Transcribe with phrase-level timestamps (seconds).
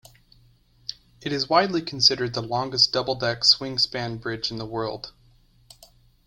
[1.21, 5.11] It is widely considered the longest double-deck swing-span bridge in the world.